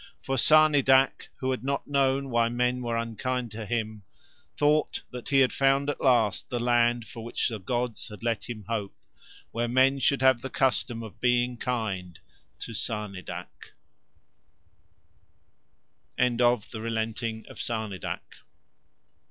For 0.19 0.35
Sarnidac, 0.35 1.27
who 1.35 1.51
had 1.51 1.63
not 1.63 1.85
known 1.85 2.31
why 2.31 2.49
men 2.49 2.81
were 2.81 2.97
unkind 2.97 3.51
to 3.51 3.67
him, 3.67 4.01
thought 4.57 5.03
that 5.11 5.29
he 5.29 5.41
had 5.41 5.53
found 5.53 5.91
at 5.91 6.01
last 6.01 6.49
the 6.49 6.59
land 6.59 7.05
for 7.05 7.23
which 7.23 7.49
the 7.49 7.59
gods 7.59 8.07
had 8.07 8.23
let 8.23 8.49
him 8.49 8.65
hope, 8.67 8.95
where 9.51 9.67
men 9.67 9.99
should 9.99 10.23
have 10.23 10.41
the 10.41 10.49
custom 10.49 11.03
of 11.03 11.21
being 11.21 11.55
kind 11.55 12.19
to 12.61 12.73
Sarnidac. 12.73 13.73